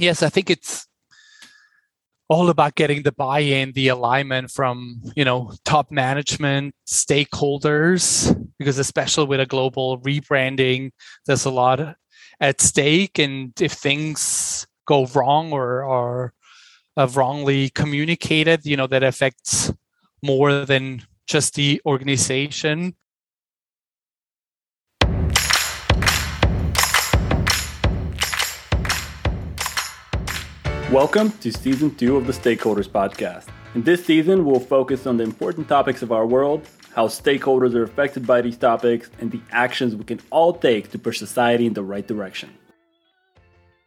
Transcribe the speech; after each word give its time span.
yes, 0.00 0.22
I 0.22 0.28
think 0.28 0.50
it's 0.50 0.86
all 2.28 2.48
about 2.48 2.76
getting 2.76 3.02
the 3.02 3.12
buy-in, 3.12 3.72
the 3.72 3.88
alignment 3.88 4.50
from 4.50 5.02
you 5.16 5.24
know 5.24 5.52
top 5.64 5.90
management, 5.90 6.74
stakeholders, 6.88 8.34
because 8.58 8.78
especially 8.78 9.26
with 9.26 9.40
a 9.40 9.46
global 9.46 10.00
rebranding, 10.00 10.92
there's 11.26 11.44
a 11.44 11.50
lot 11.50 11.96
at 12.40 12.60
stake, 12.60 13.18
and 13.18 13.52
if 13.60 13.72
things 13.72 14.66
go 14.86 15.06
wrong 15.06 15.52
or 15.52 15.84
are 15.84 16.32
uh, 16.96 17.08
wrongly 17.14 17.70
communicated, 17.70 18.64
you 18.64 18.76
know 18.76 18.86
that 18.86 19.02
affects 19.02 19.72
more 20.22 20.64
than 20.64 21.02
just 21.26 21.54
the 21.54 21.80
organization. 21.86 22.94
Welcome 30.90 31.30
to 31.38 31.52
season 31.52 31.94
two 31.94 32.16
of 32.16 32.26
the 32.26 32.32
Stakeholders 32.32 32.88
Podcast. 32.88 33.46
In 33.76 33.82
this 33.84 34.04
season, 34.04 34.44
we'll 34.44 34.58
focus 34.58 35.06
on 35.06 35.18
the 35.18 35.22
important 35.22 35.68
topics 35.68 36.02
of 36.02 36.10
our 36.10 36.26
world, 36.26 36.66
how 36.96 37.06
stakeholders 37.06 37.76
are 37.76 37.84
affected 37.84 38.26
by 38.26 38.40
these 38.40 38.56
topics, 38.56 39.08
and 39.20 39.30
the 39.30 39.40
actions 39.52 39.94
we 39.94 40.02
can 40.02 40.18
all 40.30 40.52
take 40.52 40.90
to 40.90 40.98
push 40.98 41.16
society 41.16 41.66
in 41.66 41.74
the 41.74 41.84
right 41.84 42.04
direction. 42.04 42.50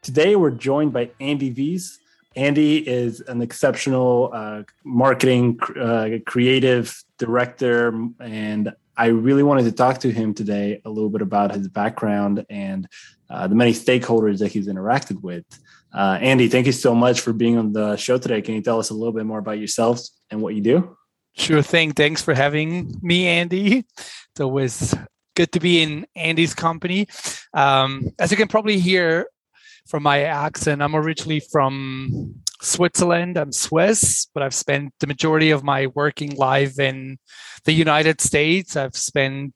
Today, 0.01 0.37
we're 0.37 0.51
joined 0.51 0.93
by 0.93 1.11
Andy 1.19 1.51
Wyss. 1.51 1.99
Andy 2.37 2.77
is 2.87 3.19
an 3.19 3.41
exceptional 3.41 4.29
uh, 4.33 4.63
marketing 4.85 5.59
uh, 5.77 6.19
creative 6.25 7.03
director, 7.17 7.89
and 8.21 8.71
I 8.95 9.07
really 9.07 9.43
wanted 9.43 9.63
to 9.63 9.73
talk 9.73 9.99
to 9.99 10.09
him 10.09 10.33
today 10.33 10.79
a 10.85 10.89
little 10.89 11.09
bit 11.09 11.21
about 11.21 11.53
his 11.53 11.67
background 11.67 12.45
and 12.49 12.87
uh, 13.29 13.47
the 13.47 13.55
many 13.55 13.73
stakeholders 13.73 14.39
that 14.39 14.53
he's 14.53 14.69
interacted 14.69 15.21
with. 15.21 15.43
Uh, 15.93 16.17
Andy, 16.21 16.47
thank 16.47 16.65
you 16.65 16.71
so 16.71 16.95
much 16.95 17.21
for 17.21 17.33
being 17.33 17.57
on 17.57 17.71
the 17.71 17.95
show 17.97 18.17
today. 18.17 18.41
Can 18.41 18.55
you 18.55 18.61
tell 18.61 18.79
us 18.79 18.89
a 18.89 18.93
little 18.93 19.13
bit 19.13 19.25
more 19.25 19.39
about 19.39 19.59
yourself 19.59 20.01
and 20.31 20.41
what 20.41 20.55
you 20.55 20.61
do? 20.61 20.97
Sure 21.35 21.61
thing. 21.61 21.91
Thanks 21.91 22.21
for 22.21 22.33
having 22.33 22.95
me, 23.01 23.27
Andy. 23.27 23.79
It's 23.79 24.39
always 24.41 24.95
good 25.35 25.51
to 25.51 25.59
be 25.59 25.81
in 25.81 26.05
Andy's 26.15 26.53
company. 26.53 27.07
Um, 27.53 28.09
as 28.19 28.31
you 28.31 28.37
can 28.37 28.47
probably 28.47 28.79
hear 28.79 29.27
from 29.87 30.03
my 30.03 30.23
accent, 30.23 30.81
I'm 30.81 30.95
originally 30.95 31.41
from 31.51 32.35
Switzerland. 32.61 33.37
I'm 33.37 33.51
Swiss, 33.51 34.27
but 34.33 34.41
I've 34.41 34.53
spent 34.53 34.93
the 34.99 35.07
majority 35.07 35.51
of 35.51 35.63
my 35.63 35.87
working 35.87 36.35
life 36.35 36.79
in 36.79 37.17
the 37.65 37.73
United 37.73 38.21
States. 38.21 38.75
I've 38.75 38.95
spent 38.95 39.53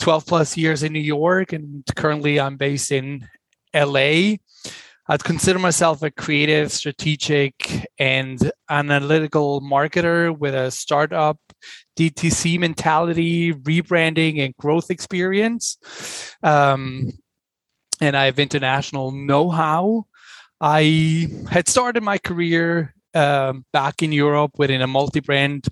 12 0.00 0.26
plus 0.26 0.56
years 0.56 0.82
in 0.82 0.92
New 0.92 1.00
York, 1.00 1.52
and 1.52 1.84
currently 1.94 2.40
I'm 2.40 2.56
based 2.56 2.90
in 2.90 3.28
LA. 3.74 4.36
I'd 5.08 5.24
consider 5.24 5.58
myself 5.58 6.02
a 6.02 6.10
creative, 6.10 6.70
strategic, 6.70 7.88
and 7.98 8.52
analytical 8.70 9.60
marketer 9.60 10.36
with 10.36 10.54
a 10.54 10.70
startup 10.70 11.38
DTC 11.98 12.58
mentality, 12.58 13.52
rebranding, 13.52 14.44
and 14.44 14.56
growth 14.56 14.90
experience. 14.90 15.76
Um, 16.42 17.10
and 18.00 18.16
I 18.16 18.26
have 18.26 18.38
international 18.38 19.10
know 19.10 19.50
how. 19.50 20.06
I 20.60 21.28
had 21.50 21.68
started 21.68 22.04
my 22.04 22.18
career 22.18 22.94
um, 23.14 23.64
back 23.72 24.02
in 24.02 24.12
Europe 24.12 24.52
within 24.56 24.82
a 24.82 24.86
multi 24.86 25.20
brand 25.20 25.66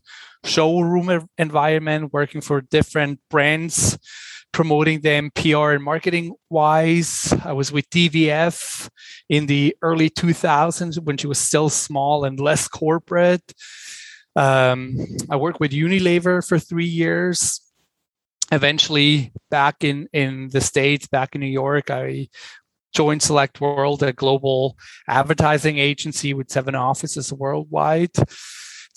showroom 0.44 1.28
environment, 1.38 2.12
working 2.12 2.40
for 2.40 2.60
different 2.60 3.20
brands 3.30 3.98
promoting 4.52 5.00
them 5.00 5.30
PR 5.34 5.72
and 5.72 5.84
marketing 5.84 6.34
wise. 6.48 7.32
I 7.44 7.52
was 7.52 7.72
with 7.72 7.88
DVF 7.90 8.88
in 9.28 9.46
the 9.46 9.76
early 9.82 10.10
2000s 10.10 11.02
when 11.02 11.16
she 11.16 11.26
was 11.26 11.38
still 11.38 11.68
small 11.68 12.24
and 12.24 12.38
less 12.40 12.68
corporate. 12.68 13.52
Um, 14.36 14.96
I 15.30 15.36
worked 15.36 15.60
with 15.60 15.72
Unilever 15.72 16.46
for 16.46 16.58
three 16.58 16.86
years. 16.86 17.60
Eventually, 18.52 19.32
back 19.50 19.84
in, 19.84 20.08
in 20.12 20.48
the 20.48 20.60
States, 20.60 21.06
back 21.06 21.34
in 21.34 21.40
New 21.40 21.46
York, 21.46 21.90
I 21.90 22.28
joined 22.92 23.22
Select 23.22 23.60
World, 23.60 24.02
a 24.02 24.12
global 24.12 24.76
advertising 25.08 25.78
agency 25.78 26.34
with 26.34 26.50
seven 26.50 26.74
offices 26.74 27.32
worldwide. 27.32 28.10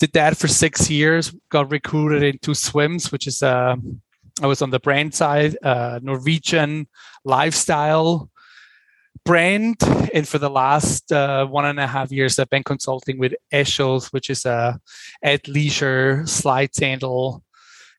Did 0.00 0.12
that 0.14 0.36
for 0.36 0.48
six 0.48 0.90
years, 0.90 1.32
got 1.50 1.70
recruited 1.70 2.24
into 2.24 2.54
Swims, 2.54 3.12
which 3.12 3.28
is 3.28 3.42
a 3.42 3.76
I 4.42 4.46
was 4.46 4.62
on 4.62 4.70
the 4.70 4.80
brand 4.80 5.14
side, 5.14 5.56
uh, 5.62 6.00
Norwegian 6.02 6.88
lifestyle 7.24 8.30
brand. 9.24 9.76
And 10.12 10.26
for 10.26 10.38
the 10.38 10.50
last 10.50 11.12
uh, 11.12 11.46
one 11.46 11.64
and 11.64 11.78
a 11.78 11.86
half 11.86 12.10
years, 12.10 12.38
I've 12.38 12.50
been 12.50 12.64
consulting 12.64 13.18
with 13.18 13.34
Eschos, 13.52 14.12
which 14.12 14.30
is 14.30 14.44
a 14.44 14.80
athleisure 15.24 16.28
slide 16.28 16.74
sandal 16.74 17.42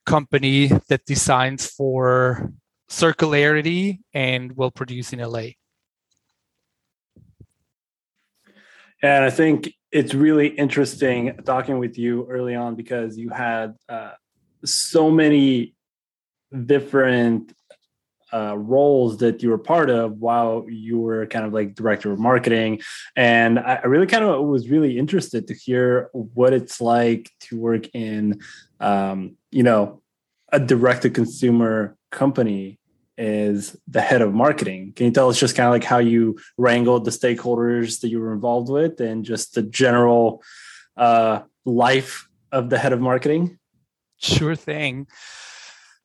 company 0.06 0.68
that 0.90 1.06
designs 1.06 1.68
for 1.68 2.52
circularity 2.90 4.00
and 4.14 4.56
will 4.56 4.72
produce 4.72 5.14
in 5.14 5.20
LA. 5.20 5.56
And 9.02 9.24
I 9.24 9.30
think 9.30 9.74
it's 9.92 10.14
really 10.14 10.48
interesting 10.48 11.38
talking 11.46 11.80
with 11.80 11.98
you 11.98 12.28
early 12.30 12.56
on 12.56 12.76
because 12.76 13.18
you 13.18 13.30
had 13.30 13.76
uh, 13.88 14.12
so 14.64 15.10
many 15.10 15.76
different 16.66 17.54
uh, 18.34 18.58
roles 18.58 19.20
that 19.20 19.42
you 19.42 19.50
were 19.50 19.58
part 19.58 19.90
of 19.90 20.18
while 20.18 20.66
you 20.68 21.00
were 21.00 21.26
kind 21.28 21.46
of 21.46 21.54
like 21.54 21.76
director 21.76 22.12
of 22.12 22.20
marketing. 22.20 22.82
And 23.16 23.60
I 23.60 23.82
really 23.84 24.08
kind 24.08 24.26
of 24.26 24.46
was 24.46 24.70
really 24.70 24.98
interested 24.98 25.48
to 25.48 25.54
hear 25.54 26.10
what 26.12 26.52
it's 26.52 26.82
like 26.82 27.32
to 27.42 27.58
work 27.58 27.88
in, 27.94 28.42
um, 28.80 29.38
you 29.52 29.64
know, 29.64 30.02
a 30.52 30.60
direct 30.60 31.04
to 31.04 31.10
consumer 31.10 31.98
company 32.12 32.80
is 33.18 33.78
the 33.88 34.02
head 34.02 34.22
of 34.22 34.34
marketing. 34.34 34.92
Can 34.96 35.06
you 35.06 35.12
tell 35.12 35.30
us 35.30 35.40
just 35.40 35.56
kind 35.56 35.68
of 35.68 35.72
like 35.72 35.84
how 35.84 36.00
you 36.00 36.38
wrangled 36.58 37.06
the 37.06 37.12
stakeholders 37.12 38.02
that 38.02 38.10
you 38.10 38.20
were 38.20 38.34
involved 38.34 38.70
with 38.70 39.00
and 39.00 39.24
just 39.24 39.54
the 39.54 39.62
general 39.62 40.44
uh, 40.98 41.42
life 41.64 42.28
of 42.52 42.70
the 42.70 42.78
head 42.78 42.92
of 42.92 43.00
marketing? 43.00 43.60
Sure 44.18 44.56
thing. 44.56 45.08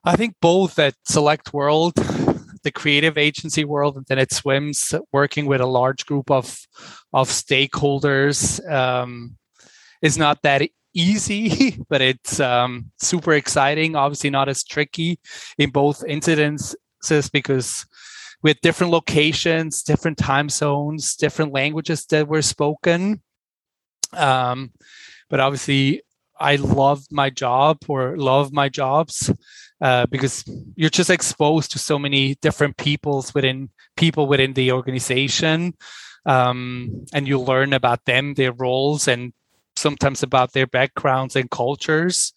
I 0.05 0.17
think 0.17 0.35
both 0.41 0.79
at 0.79 0.95
Select 1.05 1.53
World, 1.53 1.95
the 2.63 2.73
creative 2.73 3.19
agency 3.19 3.65
world, 3.65 3.97
and 3.97 4.07
then 4.07 4.19
at 4.19 4.33
Swims, 4.33 4.95
working 5.13 5.47
with 5.47 5.61
a 5.61 5.67
large 5.67 6.07
group 6.07 6.31
of 6.31 6.59
of 7.13 7.29
stakeholders 7.29 8.67
um, 8.71 9.37
is 10.03 10.17
not 10.17 10.43
that 10.43 10.63
easy, 10.95 11.79
but 11.89 12.01
it's 12.01 12.41
um, 12.41 12.91
super 12.99 13.35
exciting. 13.35 13.95
Obviously, 13.95 14.31
not 14.31 14.49
as 14.49 14.65
tricky 14.65 15.19
in 15.59 15.71
both 15.71 16.03
incidences 16.05 17.31
because 17.33 17.87
with 18.43 18.61
different 18.63 18.93
locations, 18.93 19.83
different 19.83 20.17
time 20.17 20.49
zones, 20.49 21.15
different 21.15 21.53
languages 21.53 22.07
that 22.07 22.27
were 22.27 22.43
spoken. 22.43 23.23
Um, 24.15 24.73
but 25.29 25.41
obviously, 25.41 26.03
I 26.41 26.57
love 26.57 27.05
my 27.11 27.31
job 27.31 27.79
or 27.89 28.17
love 28.17 28.53
my 28.53 28.69
jobs 28.69 29.31
uh, 29.81 30.07
because 30.07 30.45
you're 30.75 30.91
just 30.91 31.11
exposed 31.11 31.73
to 31.73 31.79
so 31.79 31.99
many 31.99 32.35
different 32.37 32.77
peoples 32.77 33.35
within 33.35 33.71
people 33.97 34.27
within 34.27 34.55
the 34.55 34.73
organization 34.73 35.75
um, 36.27 37.05
and 37.13 37.29
you 37.29 37.39
learn 37.39 37.73
about 37.73 38.05
them 38.07 38.35
their 38.35 38.53
roles 38.53 39.07
and 39.07 39.33
sometimes 39.77 40.23
about 40.23 40.53
their 40.53 40.67
backgrounds 40.67 41.37
and 41.37 41.51
cultures. 41.51 42.33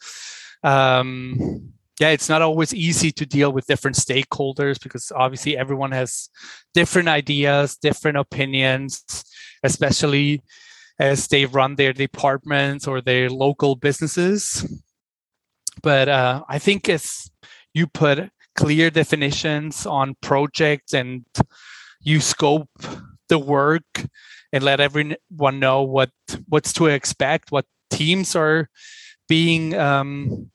Um, 0.64 1.74
yeah 2.00 2.10
it's 2.10 2.30
not 2.30 2.42
always 2.42 2.74
easy 2.74 3.12
to 3.12 3.26
deal 3.26 3.52
with 3.52 3.68
different 3.68 3.96
stakeholders 3.96 4.82
because 4.82 5.12
obviously 5.16 5.58
everyone 5.58 5.92
has 5.92 6.30
different 6.74 7.08
ideas 7.08 7.76
different 7.78 8.18
opinions 8.18 9.04
especially 9.64 10.42
as 11.00 11.28
they 11.28 11.46
run 11.46 11.76
their 11.76 11.94
departments 11.94 12.88
or 12.88 13.02
their 13.02 13.30
local 13.30 13.76
businesses 13.76 14.66
but 15.82 16.10
uh, 16.10 16.44
I 16.48 16.60
think 16.60 16.88
as 16.90 17.30
you 17.74 17.88
put 17.88 18.30
clear 18.56 18.90
definitions 18.90 19.86
on 19.86 20.16
projects 20.22 20.94
and 20.94 21.26
you 22.02 22.20
scope 22.20 22.70
the 23.30 23.40
work 23.40 23.84
and 24.52 24.64
let 24.64 24.80
everyone 24.80 25.60
know 25.60 25.82
what 25.82 26.12
what's 26.48 26.74
to 26.74 26.88
expect, 26.88 27.52
what 27.52 27.66
teams 27.90 28.36
are 28.36 28.70
being 29.28 29.74
um, 29.76 30.52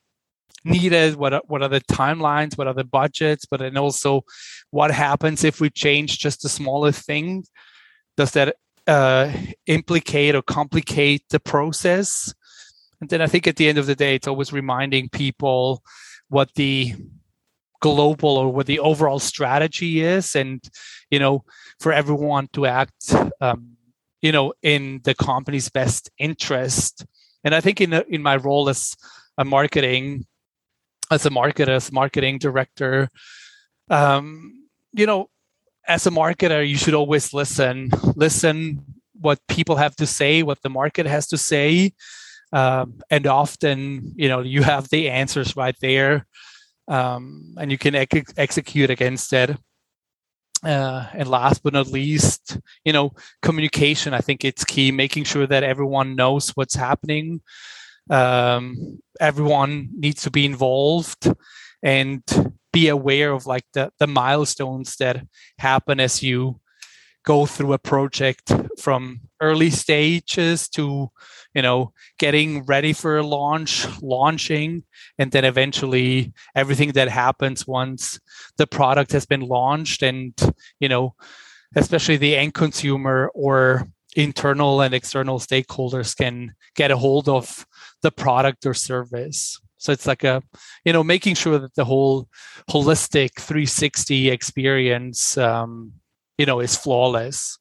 needed, 0.64 1.16
what 1.16 1.48
what 1.48 1.62
are 1.62 1.68
the 1.68 1.80
timelines, 1.80 2.56
what 2.56 2.68
are 2.68 2.74
the 2.74 2.84
budgets, 2.84 3.44
but 3.44 3.60
then 3.60 3.76
also 3.76 4.22
what 4.70 4.90
happens 4.90 5.42
if 5.42 5.60
we 5.60 5.70
change 5.70 6.18
just 6.18 6.42
the 6.42 6.48
smallest 6.48 7.04
thing? 7.04 7.44
Does 8.16 8.32
that 8.32 8.56
uh, 8.88 9.32
implicate 9.66 10.34
or 10.34 10.42
complicate 10.42 11.22
the 11.30 11.38
process? 11.38 12.34
And 13.00 13.08
then 13.08 13.22
I 13.22 13.28
think 13.28 13.46
at 13.46 13.56
the 13.56 13.68
end 13.68 13.78
of 13.78 13.86
the 13.86 13.94
day, 13.94 14.16
it's 14.16 14.26
always 14.26 14.52
reminding 14.52 15.10
people 15.10 15.82
what 16.28 16.52
the 16.54 16.94
global 17.80 18.36
or 18.36 18.52
what 18.52 18.66
the 18.66 18.80
overall 18.80 19.18
strategy 19.18 20.00
is 20.00 20.34
and 20.34 20.68
you 21.10 21.18
know 21.18 21.44
for 21.78 21.92
everyone 21.92 22.48
to 22.52 22.66
act 22.66 23.14
um, 23.40 23.76
you 24.20 24.32
know 24.32 24.52
in 24.62 25.00
the 25.04 25.14
company's 25.14 25.68
best 25.68 26.10
interest 26.18 27.06
and 27.44 27.54
i 27.54 27.60
think 27.60 27.80
in 27.80 27.92
in 28.08 28.20
my 28.22 28.36
role 28.36 28.68
as 28.68 28.96
a 29.38 29.44
marketing 29.44 30.26
as 31.10 31.24
a 31.24 31.30
marketer 31.30 31.68
as 31.68 31.92
marketing 31.92 32.38
director 32.38 33.08
um, 33.90 34.66
you 34.92 35.06
know 35.06 35.30
as 35.88 36.06
a 36.06 36.10
marketer 36.10 36.66
you 36.66 36.76
should 36.76 36.94
always 36.94 37.32
listen. 37.32 37.90
Listen 38.14 38.84
what 39.20 39.40
people 39.48 39.76
have 39.76 39.96
to 39.96 40.06
say 40.06 40.42
what 40.42 40.62
the 40.62 40.70
market 40.70 41.06
has 41.06 41.26
to 41.26 41.36
say 41.36 41.92
um, 42.52 43.00
and 43.10 43.26
often 43.26 44.12
you 44.16 44.28
know 44.28 44.40
you 44.40 44.62
have 44.62 44.88
the 44.90 45.08
answers 45.08 45.56
right 45.56 45.76
there 45.80 46.26
um, 46.86 47.54
and 47.58 47.70
you 47.70 47.78
can 47.78 47.94
ex- 47.94 48.32
execute 48.36 48.90
against 48.90 49.32
it. 49.32 49.56
Uh, 50.64 51.06
and 51.12 51.28
last 51.28 51.62
but 51.62 51.72
not 51.72 51.86
least 51.86 52.58
you 52.84 52.92
know 52.92 53.12
communication 53.42 54.12
i 54.12 54.18
think 54.18 54.44
it's 54.44 54.64
key 54.64 54.90
making 54.90 55.22
sure 55.22 55.46
that 55.46 55.62
everyone 55.62 56.16
knows 56.16 56.50
what's 56.50 56.74
happening. 56.74 57.40
Um, 58.10 58.98
everyone 59.20 59.90
needs 59.92 60.22
to 60.22 60.30
be 60.30 60.44
involved 60.46 61.32
and 61.82 62.22
be 62.72 62.88
aware 62.88 63.32
of 63.32 63.46
like 63.46 63.64
the, 63.72 63.90
the 63.98 64.06
milestones 64.06 64.96
that 64.96 65.24
happen 65.58 66.00
as 66.00 66.22
you 66.22 66.60
go 67.24 67.46
through 67.46 67.72
a 67.72 67.78
project 67.78 68.52
from 68.78 69.20
early 69.40 69.70
stages 69.70 70.68
to 70.68 71.10
you 71.54 71.62
know 71.62 71.92
getting 72.18 72.64
ready 72.64 72.92
for 72.92 73.18
a 73.18 73.26
launch 73.26 73.86
launching 74.00 74.82
and 75.18 75.32
then 75.32 75.44
eventually 75.44 76.32
everything 76.54 76.92
that 76.92 77.08
happens 77.08 77.66
once 77.66 78.18
the 78.56 78.66
product 78.66 79.12
has 79.12 79.26
been 79.26 79.42
launched 79.42 80.02
and 80.02 80.32
you 80.80 80.88
know 80.88 81.14
especially 81.76 82.16
the 82.16 82.36
end 82.36 82.54
consumer 82.54 83.30
or 83.34 83.88
internal 84.16 84.80
and 84.80 84.94
external 84.94 85.38
stakeholders 85.38 86.16
can 86.16 86.54
get 86.74 86.90
a 86.90 86.96
hold 86.96 87.28
of 87.28 87.66
the 88.02 88.10
product 88.10 88.64
or 88.64 88.74
service 88.74 89.60
so 89.78 89.92
it's 89.92 90.06
like 90.06 90.24
a 90.24 90.42
you 90.84 90.92
know 90.92 91.02
making 91.02 91.34
sure 91.34 91.58
that 91.58 91.74
the 91.76 91.84
whole 91.84 92.28
holistic 92.68 93.34
360 93.38 94.28
experience 94.28 95.38
um, 95.38 95.92
you 96.36 96.44
know 96.44 96.60
is 96.60 96.76
flawless. 96.76 97.58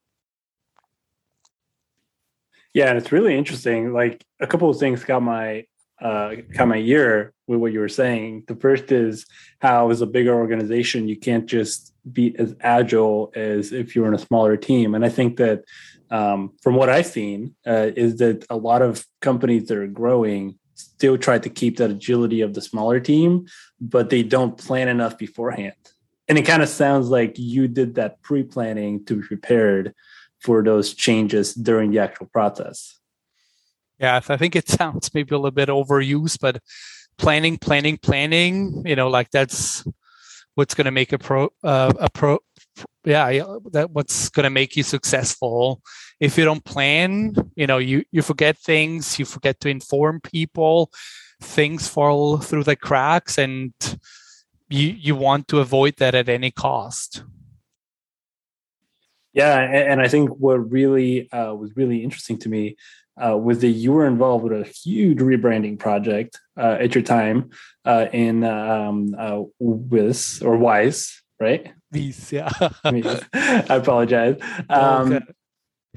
Yeah 2.74 2.90
and 2.90 2.98
it's 2.98 3.12
really 3.12 3.38
interesting 3.38 3.94
like 3.94 4.24
a 4.40 4.48
couple 4.48 4.70
of 4.70 4.78
things 4.78 5.04
got 5.04 5.24
my 5.24 5.66
uh 6.02 6.36
caught 6.54 6.68
my 6.68 6.78
ear 6.78 7.34
with 7.48 7.60
what 7.60 7.72
you 7.72 7.80
were 7.80 7.90
saying. 7.90 8.44
The 8.48 8.56
first 8.56 8.92
is 8.92 9.26
how 9.60 9.90
as 9.90 10.02
a 10.02 10.06
bigger 10.06 10.36
organization 10.36 11.08
you 11.08 11.18
can't 11.18 11.46
just 11.46 11.94
be 12.12 12.36
as 12.38 12.56
agile 12.62 13.32
as 13.36 13.72
if 13.72 13.96
you're 13.96 14.08
in 14.08 14.14
a 14.14 14.20
smaller 14.20 14.58
team. 14.58 14.96
And 14.96 15.06
i 15.06 15.10
think 15.10 15.38
that 15.38 15.64
um, 16.10 16.54
from 16.62 16.76
what 16.76 16.90
i've 16.90 17.06
seen 17.06 17.56
uh, 17.66 17.90
is 17.96 18.18
that 18.18 18.46
a 18.50 18.56
lot 18.56 18.82
of 18.82 19.06
companies 19.22 19.68
that 19.68 19.78
are 19.78 19.88
growing 19.88 20.58
still 20.78 21.18
try 21.18 21.40
to 21.40 21.50
keep 21.50 21.78
that 21.78 21.92
agility 21.92 22.42
of 22.42 22.54
the 22.54 22.62
smaller 22.62 23.00
team 23.00 23.48
but 23.80 24.10
they 24.10 24.24
don't 24.24 24.58
plan 24.58 24.88
enough 24.88 25.18
beforehand. 25.18 25.76
And 26.28 26.38
it 26.38 26.44
kind 26.44 26.62
of 26.62 26.70
sounds 26.70 27.10
like 27.10 27.38
you 27.38 27.68
did 27.68 27.96
that 27.96 28.22
pre-planning 28.22 29.06
to 29.06 29.22
be 29.22 29.28
prepared 29.28 29.94
for 30.40 30.64
those 30.64 30.94
changes 30.94 31.54
during 31.54 31.92
the 31.92 32.00
actual 32.00 32.28
process. 32.28 33.00
Yeah 34.00 34.22
i 34.30 34.38
think 34.38 34.56
it 34.56 34.70
sounds 34.70 35.12
maybe 35.14 35.34
a 35.34 35.40
little 35.40 35.52
bit 35.52 35.70
overused 35.70 36.40
but 36.40 36.62
planning 37.18 37.58
planning 37.58 37.98
planning 37.98 38.84
you 38.86 38.96
know 38.96 39.08
like 39.08 39.32
that's 39.32 39.84
what's 40.54 40.76
going 40.76 40.86
to 40.86 40.92
make 40.92 41.14
a 41.14 41.18
pro 41.18 41.50
uh, 41.64 41.92
a 42.00 42.10
pro 42.10 42.38
yeah 43.06 43.44
that 43.72 43.90
what's 43.92 44.30
going 44.30 44.44
to 44.44 44.52
make 44.52 44.76
you 44.76 44.84
successful 44.84 45.82
if 46.20 46.38
you 46.38 46.46
don't 46.46 46.66
plan 46.66 47.34
you 47.56 47.68
know 47.68 47.78
you 47.78 48.04
you 48.12 48.22
forget 48.22 48.58
things 48.58 49.20
you 49.20 49.26
forget 49.26 49.60
to 49.60 49.70
inform 49.70 50.20
people 50.22 50.92
things 51.42 51.88
fall 51.88 52.38
through 52.38 52.64
the 52.64 52.76
cracks 52.76 53.38
and 53.38 53.74
you 54.70 54.88
you 54.88 55.16
want 55.16 55.48
to 55.48 55.60
avoid 55.60 55.96
that 55.98 56.16
at 56.16 56.30
any 56.30 56.52
cost 56.52 57.24
yeah 59.34 59.60
and, 59.60 60.02
i 60.02 60.08
think 60.08 60.30
what 60.32 60.72
really 60.72 61.32
uh, 61.32 61.54
was 61.54 61.76
really 61.76 62.04
interesting 62.04 62.38
to 62.38 62.50
me 62.50 62.76
uh, 63.18 63.38
was 63.38 63.60
that 63.60 63.70
you 63.70 63.92
were 63.92 64.06
involved 64.06 64.44
with 64.44 64.62
a 64.62 64.64
huge 64.64 65.20
rebranding 65.20 65.78
project 65.80 66.40
uh, 66.56 66.78
at 66.80 66.94
your 66.94 67.04
time 67.04 67.50
uh, 67.86 68.06
in 68.14 68.44
um, 68.44 69.16
uh, 69.18 69.42
Wiz 69.60 70.42
or 70.44 70.56
Wise, 70.58 71.22
right? 71.40 71.74
Wiz, 71.92 72.32
yeah. 72.32 72.50
I 72.84 73.66
apologize. 73.70 74.40
Um, 74.70 75.14
okay. 75.14 75.26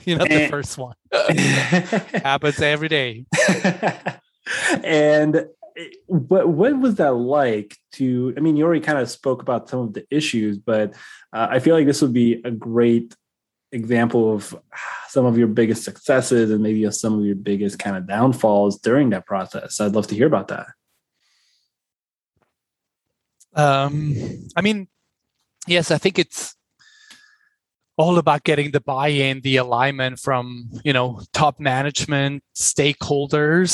You're 0.05 0.19
not 0.19 0.31
and, 0.31 0.45
the 0.45 0.49
first 0.49 0.79
one. 0.79 0.95
Happens 2.23 2.61
every 2.61 2.89
day. 2.89 3.27
and 4.85 5.47
what 6.07 6.49
what 6.49 6.79
was 6.79 6.97
that 6.97 7.15
like 7.15 7.77
to 7.93 8.35
i 8.37 8.41
mean 8.41 8.57
you 8.57 8.65
already 8.65 8.81
kind 8.81 8.99
of 8.99 9.09
spoke 9.09 9.41
about 9.41 9.69
some 9.69 9.81
of 9.81 9.95
the 9.95 10.05
issues 10.11 10.59
but 10.59 10.93
uh, 11.33 11.47
i 11.51 11.59
feel 11.59 11.75
like 11.75 11.87
this 11.87 12.03
would 12.03 12.13
be 12.13 12.41
a 12.45 12.51
great 12.51 13.15
example 13.73 14.35
of 14.35 14.55
some 15.09 15.25
of 15.25 15.39
your 15.39 15.47
biggest 15.47 15.85
successes 15.85 16.51
and 16.51 16.63
maybe 16.63 16.91
some 16.91 17.19
of 17.19 17.25
your 17.25 17.37
biggest 17.37 17.79
kind 17.79 17.97
of 17.97 18.07
downfalls 18.07 18.79
during 18.81 19.11
that 19.11 19.25
process 19.27 19.81
i'd 19.81 19.93
love 19.93 20.07
to 20.07 20.15
hear 20.15 20.27
about 20.27 20.49
that 20.49 20.67
um 23.55 24.15
i 24.57 24.61
mean 24.61 24.89
yes 25.67 25.91
i 25.91 25.99
think 25.99 26.19
it's 26.19 26.57
all 28.01 28.17
about 28.17 28.45
getting 28.45 28.71
the 28.71 28.81
buy-in 28.81 29.43
the 29.43 29.57
alignment 29.57 30.19
from 30.19 30.71
you 30.85 30.93
know 30.93 31.21
top 31.35 31.61
management 31.61 32.43
stakeholders 32.57 33.73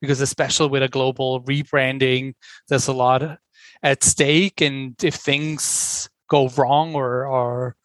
because 0.00 0.20
especially 0.20 0.68
with 0.68 0.84
a 0.84 0.88
global 0.88 1.42
rebranding 1.42 2.34
there's 2.68 2.86
a 2.86 2.92
lot 2.92 3.38
at 3.82 4.04
stake. 4.04 4.62
And 4.62 4.94
if 5.02 5.16
things 5.16 6.08
go 6.30 6.48
wrong 6.56 6.94
or 6.94 7.26
are 7.26 7.76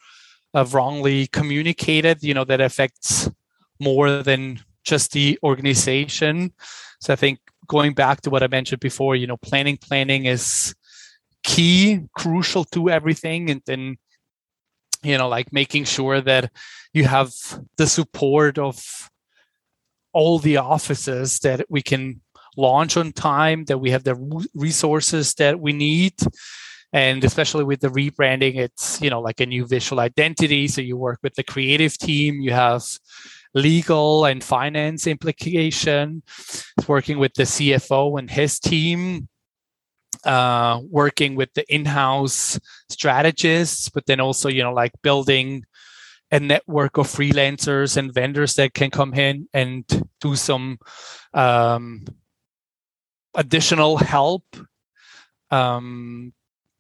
wrongly 0.72 1.28
communicated 1.28 2.22
you 2.22 2.34
know 2.36 2.46
that 2.46 2.62
affects 2.62 3.30
more 3.80 4.22
than 4.22 4.60
just 4.84 5.12
the 5.12 5.40
organization. 5.42 6.54
So 7.02 7.14
i 7.14 7.16
think 7.16 7.40
going 7.68 7.94
back 7.94 8.22
to 8.22 8.30
what 8.30 8.44
i 8.44 8.48
mentioned 8.48 8.80
before 8.80 9.16
you 9.16 9.28
know 9.28 9.38
planning 9.38 9.78
planning 9.78 10.26
is 10.26 10.76
key 11.44 12.02
crucial 12.16 12.64
to 12.66 12.90
everything. 12.90 13.50
And 13.50 13.62
then 13.66 13.98
you 15.04 15.18
know 15.18 15.30
like 15.30 15.52
making 15.54 15.86
sure 15.86 16.22
that 16.22 16.52
you 16.94 17.06
have 17.06 17.32
the 17.78 17.88
support 17.88 18.58
of 18.58 19.10
all 20.14 20.40
the 20.40 20.58
offices 20.58 21.40
that 21.40 21.66
we 21.70 21.82
can 21.82 22.22
launch 22.58 22.98
on 22.98 23.12
time 23.12 23.66
that 23.66 23.78
we 23.78 23.92
have 23.92 24.04
the 24.04 24.16
resources 24.54 25.34
that 25.36 25.60
we 25.60 25.72
need. 25.72 26.14
And 26.92 27.24
especially 27.24 27.64
with 27.64 27.82
the 27.82 27.90
rebranding 27.90 28.58
it's 28.58 29.00
you 29.00 29.12
know 29.12 29.22
like 29.22 29.40
a 29.40 29.46
new 29.46 29.66
visual 29.68 30.00
identity. 30.00 30.68
So 30.68 30.82
you 30.82 30.98
work 30.98 31.20
with 31.22 31.36
the 31.36 31.44
creative 31.44 31.98
team 31.98 32.42
you 32.42 32.52
have 32.52 32.84
legal 33.54 34.26
and 34.26 34.44
finance 34.44 35.06
implication. 35.06 36.24
It's 36.78 36.88
working 36.88 37.20
with 37.20 37.36
the 37.36 37.44
cfo 37.44 38.18
and 38.18 38.30
his 38.30 38.60
team 38.60 39.28
uh, 40.26 40.80
working 40.90 41.36
with 41.36 41.54
the 41.54 41.66
in-house 41.74 42.60
strategists, 42.90 43.90
but 43.90 44.06
then 44.06 44.20
also 44.20 44.50
you 44.50 44.64
know 44.64 44.74
like 44.74 44.92
building 45.02 45.64
a 46.32 46.40
network 46.40 46.98
of 46.98 47.08
freelancers 47.08 47.98
and 47.98 48.14
vendors 48.14 48.56
that 48.56 48.74
can 48.74 48.92
come 48.92 49.14
in 49.14 49.48
and 49.54 49.86
do 50.22 50.36
some 50.36 50.78
um, 51.34 52.06
additional 53.34 53.98
help. 53.98 54.44
Um, 55.52 56.34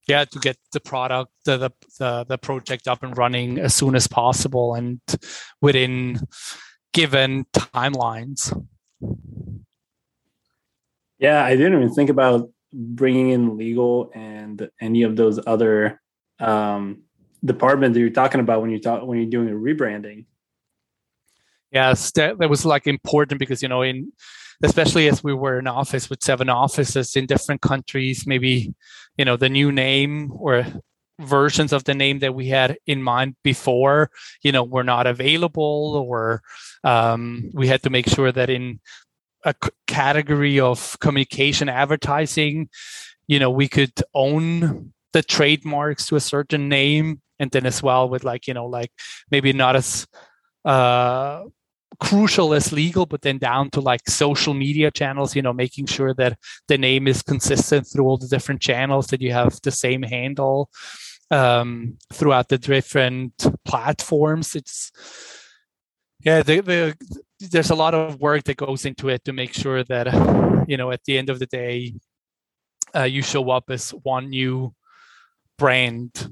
yeah, 0.07 0.25
to 0.25 0.39
get 0.39 0.57
the 0.73 0.79
product, 0.79 1.31
the, 1.45 1.71
the 1.99 2.25
the 2.27 2.37
project 2.37 2.87
up 2.87 3.03
and 3.03 3.15
running 3.15 3.59
as 3.59 3.75
soon 3.75 3.95
as 3.95 4.07
possible 4.07 4.73
and 4.73 4.99
within 5.61 6.19
given 6.93 7.45
timelines. 7.53 8.51
Yeah, 11.19 11.43
I 11.43 11.55
didn't 11.55 11.73
even 11.73 11.93
think 11.93 12.09
about 12.09 12.49
bringing 12.71 13.29
in 13.29 13.57
legal 13.57 14.11
and 14.13 14.69
any 14.79 15.03
of 15.03 15.15
those 15.15 15.39
other 15.45 16.01
um, 16.39 17.03
departments 17.43 17.95
that 17.95 18.01
you're 18.01 18.09
talking 18.09 18.41
about 18.41 18.61
when 18.61 18.69
you 18.69 18.79
talk 18.79 19.05
when 19.05 19.17
you're 19.19 19.29
doing 19.29 19.49
a 19.49 19.53
rebranding. 19.53 20.25
Yes, 21.71 22.11
that, 22.13 22.39
that 22.39 22.49
was 22.49 22.65
like 22.65 22.87
important 22.87 23.39
because 23.39 23.61
you 23.61 23.69
know 23.69 23.81
in 23.81 24.11
especially 24.63 25.07
as 25.07 25.23
we 25.23 25.33
were 25.33 25.59
in 25.59 25.67
office 25.67 26.09
with 26.09 26.21
seven 26.21 26.49
offices 26.49 27.15
in 27.15 27.25
different 27.25 27.61
countries, 27.61 28.27
maybe 28.27 28.73
you 29.17 29.25
know 29.25 29.37
the 29.37 29.49
new 29.49 29.71
name 29.71 30.31
or 30.33 30.65
versions 31.19 31.73
of 31.73 31.83
the 31.83 31.93
name 31.93 32.19
that 32.19 32.33
we 32.33 32.47
had 32.47 32.77
in 32.87 33.03
mind 33.03 33.35
before 33.43 34.09
you 34.41 34.53
know 34.53 34.63
were 34.63 34.85
not 34.85 35.05
available 35.05 36.05
or 36.07 36.41
um, 36.85 37.49
we 37.53 37.67
had 37.67 37.83
to 37.83 37.89
make 37.89 38.07
sure 38.07 38.31
that 38.31 38.49
in 38.49 38.79
a 39.45 39.55
category 39.87 40.59
of 40.59 40.97
communication 40.99 41.69
advertising 41.69 42.69
you 43.27 43.39
know 43.39 43.49
we 43.49 43.67
could 43.67 43.93
own 44.13 44.93
the 45.13 45.21
trademarks 45.23 46.05
to 46.07 46.15
a 46.15 46.19
certain 46.19 46.69
name 46.69 47.21
and 47.39 47.51
then 47.51 47.65
as 47.65 47.81
well 47.81 48.09
with 48.09 48.23
like 48.23 48.47
you 48.47 48.53
know 48.53 48.65
like 48.65 48.91
maybe 49.31 49.53
not 49.53 49.75
as 49.75 50.07
uh 50.65 51.43
crucial 51.99 52.53
as 52.53 52.71
legal, 52.71 53.05
but 53.05 53.21
then 53.21 53.37
down 53.37 53.69
to 53.71 53.81
like 53.81 54.07
social 54.09 54.53
media 54.53 54.91
channels, 54.91 55.35
you 55.35 55.41
know, 55.41 55.53
making 55.53 55.85
sure 55.85 56.13
that 56.13 56.37
the 56.67 56.77
name 56.77 57.07
is 57.07 57.21
consistent 57.21 57.87
through 57.87 58.05
all 58.05 58.17
the 58.17 58.27
different 58.27 58.61
channels, 58.61 59.07
that 59.07 59.21
you 59.21 59.31
have 59.31 59.59
the 59.63 59.71
same 59.71 60.03
handle 60.03 60.69
um, 61.31 61.97
throughout 62.13 62.49
the 62.49 62.57
different 62.57 63.33
platforms. 63.65 64.55
It's 64.55 64.91
yeah, 66.23 66.41
the, 66.41 66.61
the, 66.61 67.23
there's 67.39 67.69
a 67.69 67.75
lot 67.75 67.93
of 67.93 68.19
work 68.19 68.43
that 68.45 68.57
goes 68.57 68.85
into 68.85 69.09
it 69.09 69.23
to 69.25 69.33
make 69.33 69.53
sure 69.53 69.83
that 69.85 70.07
you 70.67 70.77
know 70.77 70.91
at 70.91 71.03
the 71.05 71.17
end 71.17 71.29
of 71.29 71.39
the 71.39 71.45
day, 71.45 71.93
uh, 72.95 73.03
you 73.03 73.21
show 73.21 73.49
up 73.49 73.69
as 73.69 73.91
one 73.91 74.29
new 74.29 74.73
brand. 75.57 76.31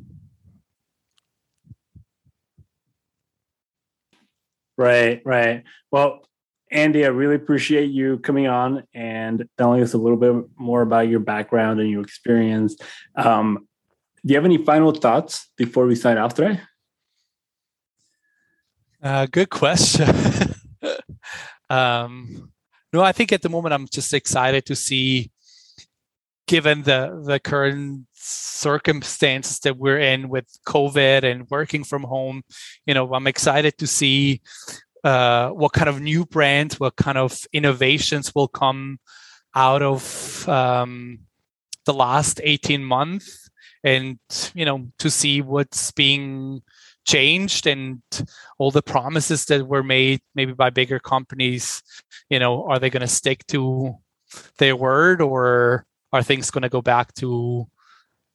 Right, 4.78 5.22
right. 5.26 5.64
Well, 5.92 6.28
Andy, 6.70 7.06
I 7.06 7.08
really 7.08 7.36
appreciate 7.36 7.90
you 7.90 8.20
coming 8.20 8.48
on 8.48 8.84
and 8.94 9.48
telling 9.58 9.82
us 9.82 9.94
a 9.94 9.98
little 9.98 10.18
bit 10.18 10.36
more 10.58 10.82
about 10.82 11.08
your 11.08 11.20
background 11.20 11.80
and 11.80 11.90
your 11.90 12.02
experience. 12.02 12.76
Um, 13.16 13.68
do 14.26 14.34
you 14.34 14.36
have 14.36 14.46
any 14.46 14.58
final 14.58 14.92
thoughts 14.92 15.50
before 15.58 15.88
we 15.88 15.96
sign 15.96 16.18
off 16.18 16.34
today? 16.34 16.60
Uh, 19.02 19.26
good 19.32 19.50
question. 19.50 20.10
um, 21.70 22.52
no, 22.94 23.02
I 23.02 23.12
think 23.12 23.32
at 23.32 23.42
the 23.42 23.50
moment 23.50 23.74
I'm 23.74 23.88
just 23.88 24.14
excited 24.14 24.66
to 24.66 24.76
see, 24.76 25.32
given 26.48 26.84
the 26.84 27.22
the 27.26 27.40
current 27.40 28.08
circumstances 28.14 29.60
that 29.60 29.78
we're 29.78 30.00
in 30.00 30.30
with 30.30 30.46
COVID 30.66 31.24
and 31.24 31.50
working 31.50 31.84
from 31.84 32.04
home, 32.04 32.44
you 32.86 32.94
know, 32.94 33.14
I'm 33.14 33.28
excited 33.28 33.78
to 33.80 33.88
see 33.88 34.42
uh, 35.04 35.50
what 35.50 35.74
kind 35.74 35.90
of 35.90 36.02
new 36.02 36.26
brands, 36.26 36.80
what 36.80 36.96
kind 36.96 37.18
of 37.18 37.38
innovations 37.54 38.34
will 38.34 38.48
come 38.48 39.00
out 39.54 39.82
of 39.82 40.48
um, 40.48 41.20
the 41.86 41.94
last 41.94 42.40
18 42.44 42.84
months 42.84 43.50
and 43.84 44.20
you 44.54 44.66
know 44.66 44.88
to 45.00 45.10
see 45.10 45.42
what's 45.42 45.92
being 45.92 46.62
changed 47.08 47.66
and 47.66 48.02
all 48.60 48.70
the 48.70 48.82
promises 48.82 49.46
that 49.46 49.66
were 49.66 49.84
made 49.84 50.20
maybe 50.36 50.52
by 50.52 50.70
bigger 50.70 51.00
companies 51.00 51.82
you 52.30 52.38
know 52.38 52.66
are 52.68 52.80
they 52.80 52.90
going 52.90 53.02
to 53.02 53.08
stick 53.08 53.48
to 53.48 53.96
their 54.58 54.76
word 54.76 55.22
or 55.22 55.86
are 56.12 56.22
things 56.22 56.52
going 56.52 56.64
to 56.64 56.70
go 56.70 56.82
back 56.82 57.14
to 57.16 57.68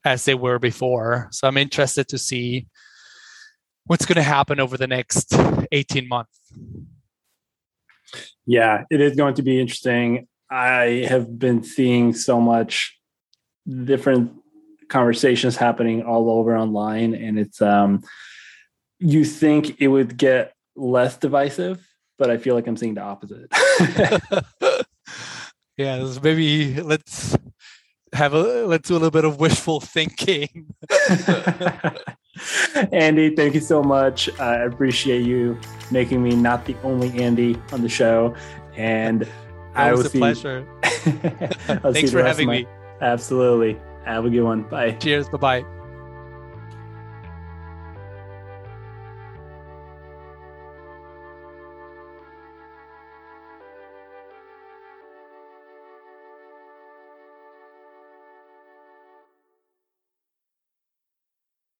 as 0.05 0.25
they 0.25 0.35
were 0.35 0.59
before? 0.59 1.29
So 1.31 1.47
i'm 1.47 1.57
interested 1.57 2.09
to 2.09 2.19
see 2.19 2.67
what's 3.87 4.07
going 4.07 4.17
to 4.17 4.23
happen 4.23 4.59
over 4.61 4.77
the 4.77 4.87
next 4.87 5.35
18 5.73 6.09
months. 6.09 6.39
Yeah 8.47 8.85
it 8.91 9.01
is 9.01 9.17
going 9.17 9.35
to 9.35 9.43
be 9.43 9.61
interesting. 9.61 10.29
I 10.51 11.07
have 11.09 11.39
been 11.39 11.63
seeing 11.63 12.13
so 12.15 12.41
much 12.41 12.99
different 13.85 14.33
conversations 14.89 15.57
happening 15.57 16.03
all 16.03 16.31
over 16.31 16.57
online 16.57 17.15
and 17.15 17.39
it's 17.39 17.63
um 17.63 18.03
you 19.03 19.25
think 19.25 19.81
it 19.81 19.89
would 19.89 20.17
get 20.17 20.55
less 20.77 21.17
divisive 21.17 21.87
but 22.19 22.31
i 22.31 22.37
feel 22.37 22.55
like 22.55 22.67
i'm 22.67 22.77
seeing 22.77 22.95
the 22.95 23.01
opposite 23.01 23.51
yeah 25.77 26.07
maybe 26.23 26.81
let's 26.81 27.37
have 28.13 28.35
a 28.35 28.67
let's 28.67 28.89
do 28.89 28.95
a 28.95 28.97
little 28.97 29.11
bit 29.11 29.25
of 29.25 29.41
wishful 29.41 29.81
thinking 29.81 30.67
andy 32.93 33.35
thank 33.35 33.55
you 33.55 33.61
so 33.61 33.83
much 33.83 34.29
i 34.41 34.57
appreciate 34.57 35.23
you 35.23 35.59
making 35.91 36.23
me 36.23 36.35
not 36.35 36.65
the 36.65 36.77
only 36.83 37.11
andy 37.23 37.61
on 37.73 37.83
the 37.83 37.89
show 37.89 38.35
and 38.77 39.29
I 39.75 39.93
was 39.93 40.07
a 40.07 40.11
pleasure 40.11 40.67
thanks 40.83 42.11
for 42.11 42.23
having 42.23 42.49
me 42.49 42.67
absolutely 43.01 43.79
have 44.05 44.25
a 44.25 44.31
good 44.31 44.43
one. 44.43 44.63
Bye. 44.65 44.93
Cheers. 44.93 45.29
Bye 45.29 45.39
bye. 45.39 45.82